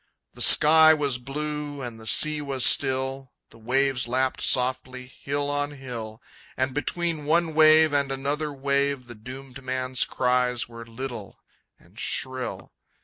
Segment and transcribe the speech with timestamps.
[0.33, 5.73] The sky was blue, and the sea was still, The waves lapped softly, hill on
[5.73, 6.23] hill,
[6.57, 11.37] And between one wave and another wave The doomed man's cries were little
[11.77, 12.71] and shrill.